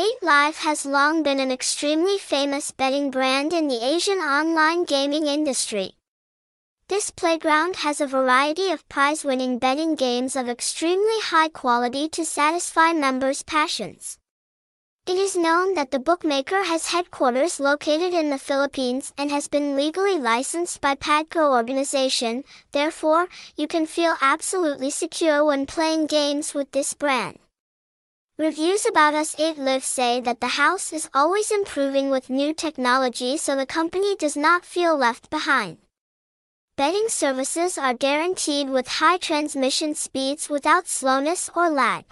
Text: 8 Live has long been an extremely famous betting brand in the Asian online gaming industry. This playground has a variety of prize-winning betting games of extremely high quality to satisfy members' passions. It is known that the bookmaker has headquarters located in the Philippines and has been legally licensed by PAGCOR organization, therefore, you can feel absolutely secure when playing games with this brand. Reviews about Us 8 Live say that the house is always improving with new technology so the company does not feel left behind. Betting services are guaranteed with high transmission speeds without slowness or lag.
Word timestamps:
8 0.00 0.22
Live 0.22 0.58
has 0.58 0.86
long 0.86 1.24
been 1.24 1.40
an 1.40 1.50
extremely 1.50 2.18
famous 2.18 2.70
betting 2.70 3.10
brand 3.10 3.52
in 3.52 3.66
the 3.66 3.84
Asian 3.84 4.18
online 4.18 4.84
gaming 4.84 5.26
industry. 5.26 5.94
This 6.86 7.10
playground 7.10 7.74
has 7.78 8.00
a 8.00 8.06
variety 8.06 8.70
of 8.70 8.88
prize-winning 8.88 9.58
betting 9.58 9.96
games 9.96 10.36
of 10.36 10.48
extremely 10.48 11.18
high 11.20 11.48
quality 11.48 12.08
to 12.10 12.24
satisfy 12.24 12.92
members' 12.92 13.42
passions. 13.42 14.18
It 15.04 15.16
is 15.16 15.36
known 15.36 15.74
that 15.74 15.90
the 15.90 15.98
bookmaker 15.98 16.62
has 16.62 16.92
headquarters 16.92 17.58
located 17.58 18.14
in 18.14 18.30
the 18.30 18.38
Philippines 18.38 19.12
and 19.18 19.32
has 19.32 19.48
been 19.48 19.74
legally 19.74 20.16
licensed 20.16 20.80
by 20.80 20.94
PAGCOR 20.94 21.50
organization, 21.50 22.44
therefore, 22.70 23.26
you 23.56 23.66
can 23.66 23.84
feel 23.84 24.14
absolutely 24.20 24.90
secure 24.90 25.44
when 25.44 25.66
playing 25.66 26.06
games 26.06 26.54
with 26.54 26.70
this 26.70 26.94
brand. 26.94 27.40
Reviews 28.40 28.86
about 28.86 29.14
Us 29.14 29.34
8 29.36 29.58
Live 29.58 29.82
say 29.82 30.20
that 30.20 30.40
the 30.40 30.54
house 30.62 30.92
is 30.92 31.10
always 31.12 31.50
improving 31.50 32.08
with 32.08 32.30
new 32.30 32.54
technology 32.54 33.36
so 33.36 33.56
the 33.56 33.66
company 33.66 34.14
does 34.14 34.36
not 34.36 34.64
feel 34.64 34.96
left 34.96 35.28
behind. 35.28 35.78
Betting 36.76 37.08
services 37.08 37.76
are 37.76 37.94
guaranteed 37.94 38.70
with 38.70 38.86
high 39.02 39.16
transmission 39.16 39.92
speeds 39.92 40.48
without 40.48 40.86
slowness 40.86 41.50
or 41.56 41.68
lag. 41.68 42.04